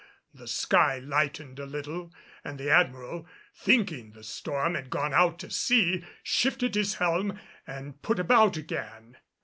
[0.33, 2.11] The sky lightened a little
[2.43, 8.01] and the Admiral, thinking the storm had gone out to sea, shifted his helm and
[8.01, 9.17] put about again.